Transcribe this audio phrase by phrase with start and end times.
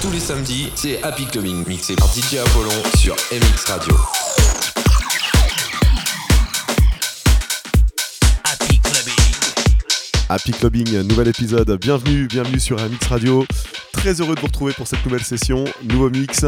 [0.00, 3.94] Tous les samedis, c'est Happy Clubbing, mixé par DJ Apollon sur MX Radio.
[8.44, 9.14] Happy Clubbing.
[10.30, 11.78] Happy Clubbing, nouvel épisode.
[11.78, 13.44] Bienvenue, bienvenue sur MX Radio.
[13.92, 15.66] Très heureux de vous retrouver pour cette nouvelle session.
[15.82, 16.46] Nouveau mix,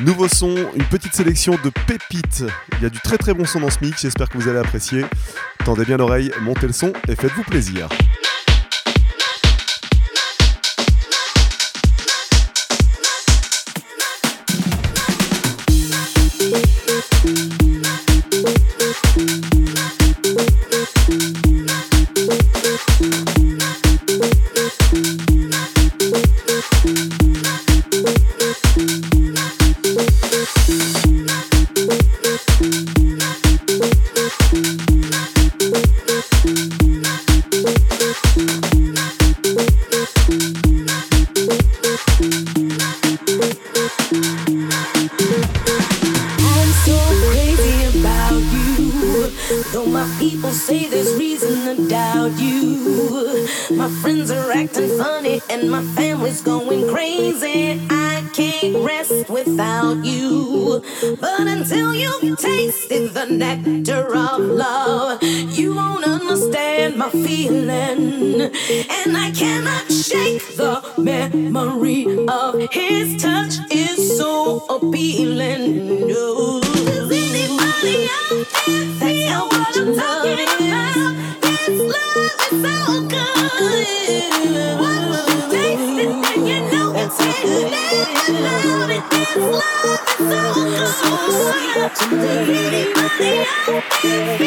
[0.00, 2.42] nouveau son, une petite sélection de pépites.
[2.78, 4.58] Il y a du très très bon son dans ce mix, j'espère que vous allez
[4.58, 5.04] apprécier.
[5.64, 7.88] Tendez bien l'oreille, montez le son et faites-vous plaisir.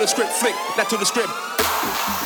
[0.00, 2.19] the script, flick, not to the script.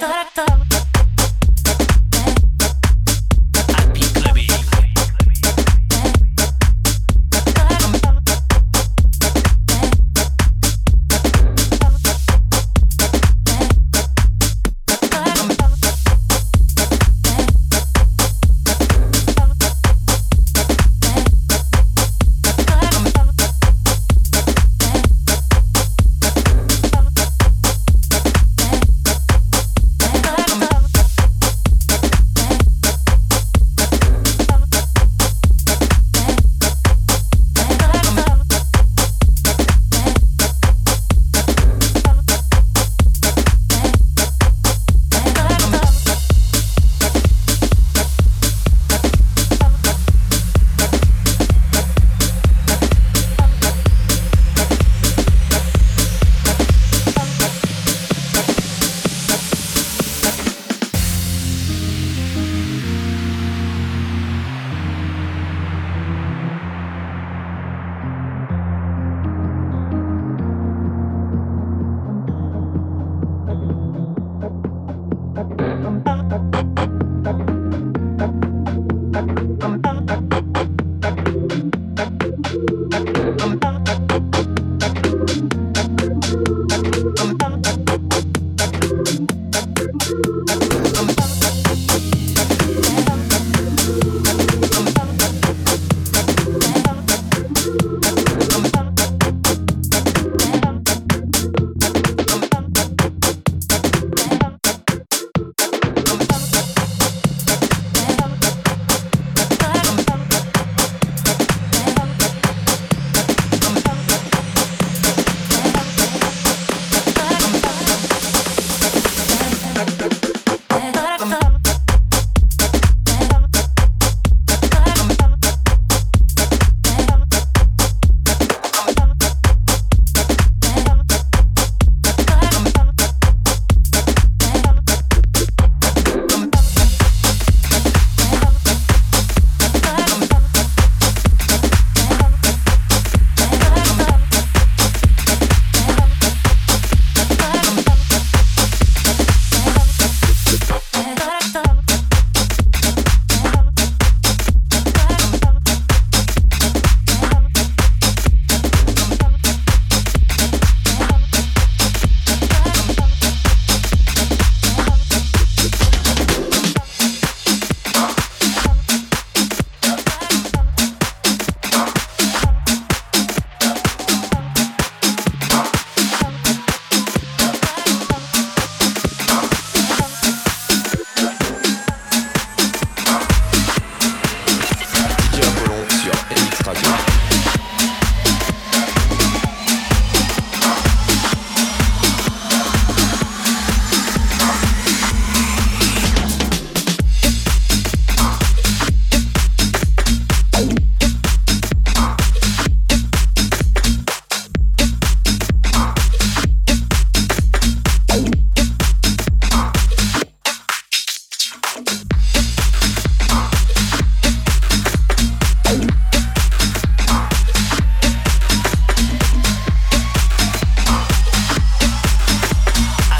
[0.00, 0.63] トラクト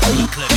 [0.07, 0.53] Eclipse.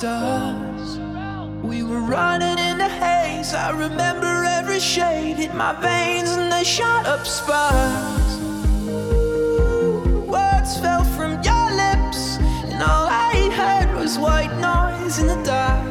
[0.00, 0.98] stars.
[1.62, 3.52] We were running in the haze.
[3.52, 8.32] I remember every shade in my veins, and they shot up sparks.
[8.88, 12.38] Ooh, words fell from your lips,
[12.72, 15.84] and all I heard was white noise in the dark.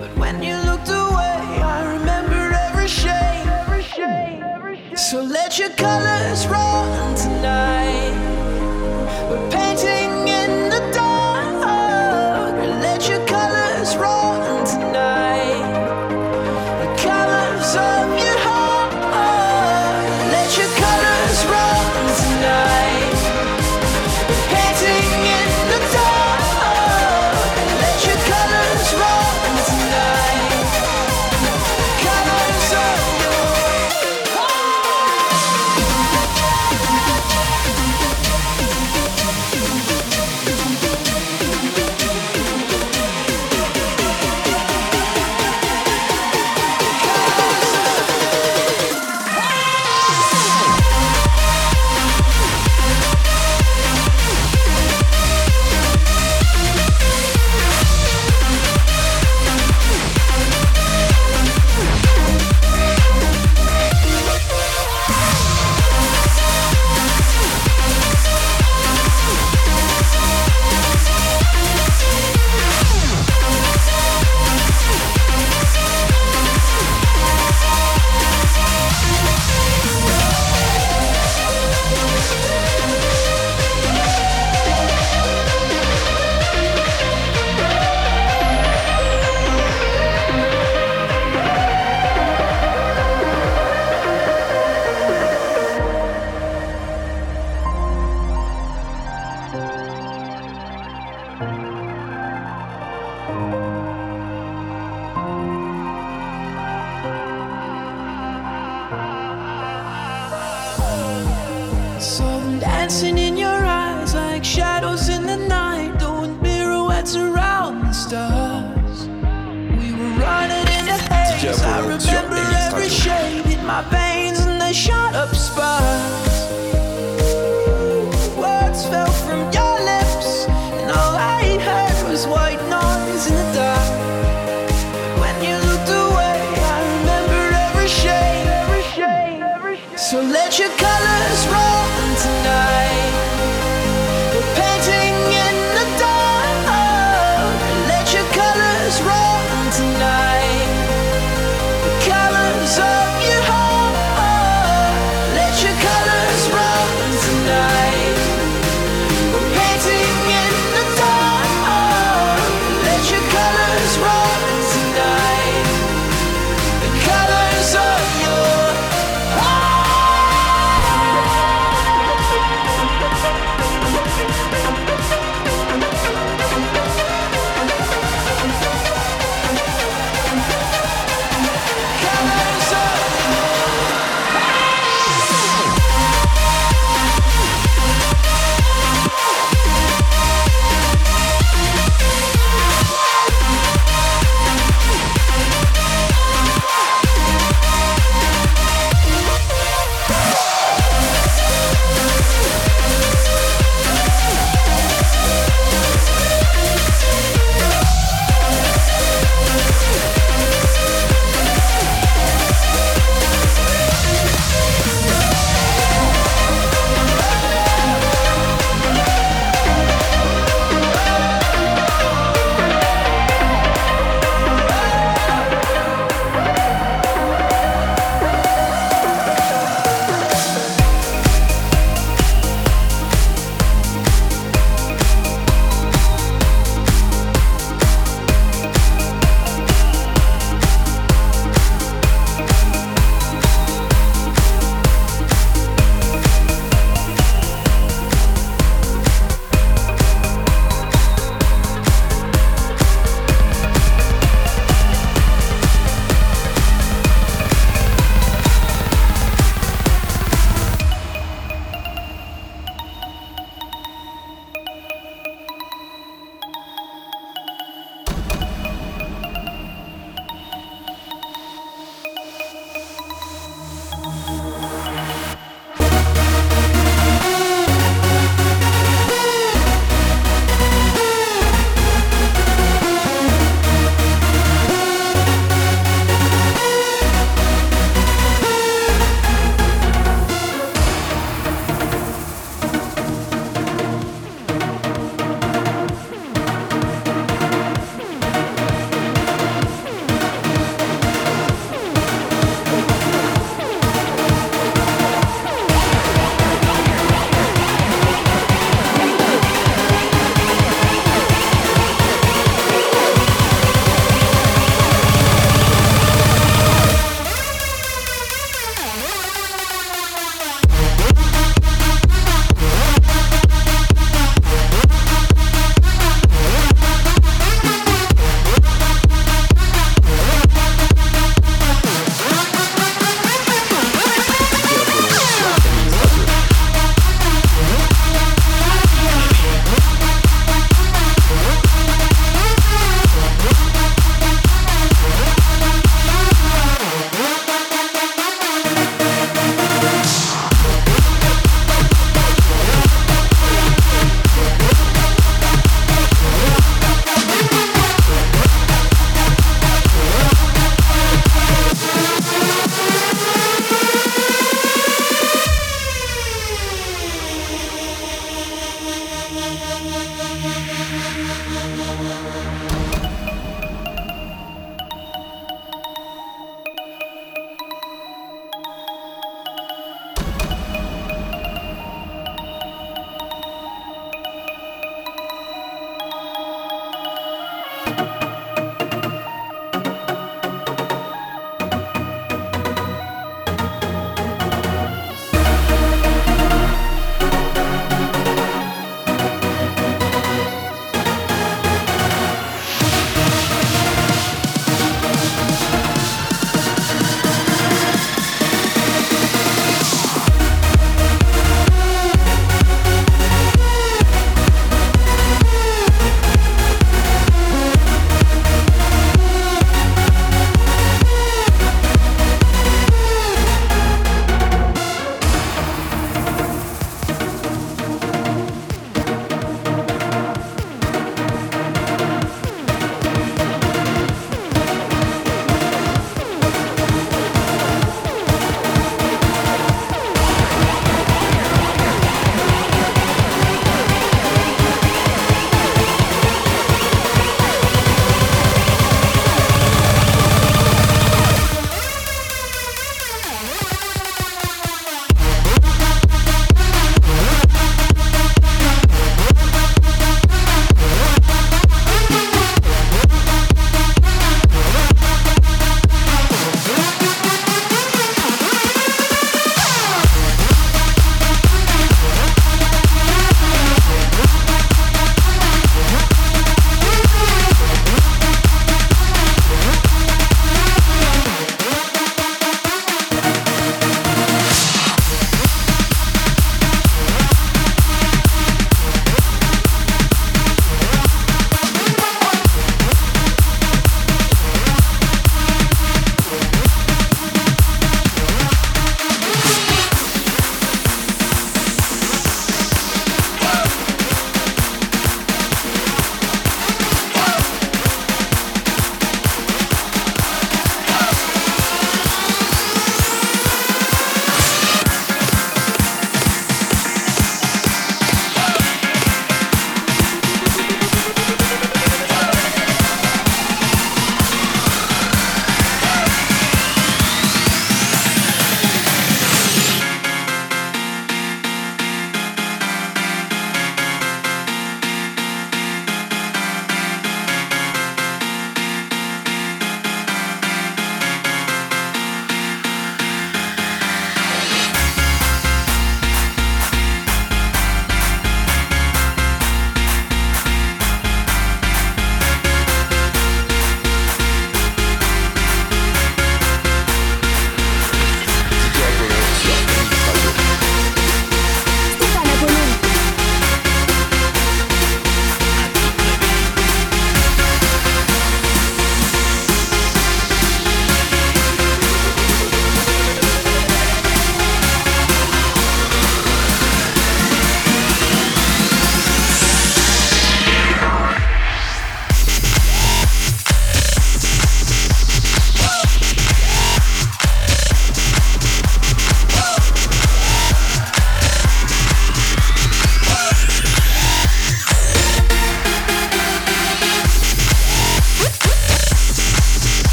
[0.00, 1.40] But when you looked away,
[1.76, 3.46] I remembered every shade.
[3.62, 4.98] Every shade, every shade.
[4.98, 7.27] So let your colors run.